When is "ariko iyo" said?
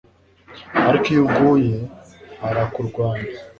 0.87-1.21